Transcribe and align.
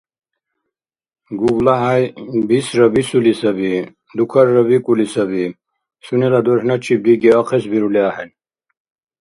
ГуглахӀяй 1.39 2.03
бисра 2.47 2.87
бисули 2.93 3.33
саби, 3.39 3.71
дукаррабирхӀули 4.15 5.05
саби. 5.13 5.43
Сунела 6.05 6.39
дурхӀначиб 6.45 6.99
диги 7.05 7.29
ахъес 7.39 7.63
бирули 7.71 8.01
ахӀен. 8.09 8.29